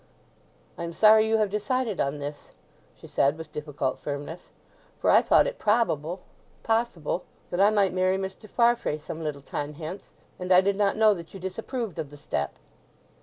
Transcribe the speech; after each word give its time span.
"I 0.79 0.83
am 0.83 0.93
sorry 0.93 1.27
you 1.27 1.37
have 1.37 1.51
decided 1.51 2.01
on 2.01 2.17
this," 2.17 2.53
she 2.99 3.05
said 3.05 3.37
with 3.37 3.51
difficult 3.51 3.99
firmness. 3.99 4.49
"For 4.97 5.11
I 5.11 5.21
thought 5.21 5.45
it 5.45 5.59
probable—possible—that 5.59 7.61
I 7.61 7.69
might 7.69 7.93
marry 7.93 8.17
Mr. 8.17 8.49
Farfrae 8.49 8.97
some 8.97 9.23
little 9.23 9.43
time 9.43 9.75
hence, 9.75 10.11
and 10.39 10.51
I 10.51 10.59
did 10.59 10.75
not 10.75 10.97
know 10.97 11.13
that 11.13 11.35
you 11.35 11.39
disapproved 11.39 11.99
of 11.99 12.09
the 12.09 12.17
step!" 12.17 12.55